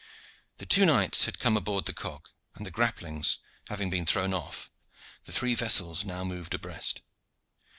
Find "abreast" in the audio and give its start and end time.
6.55-7.03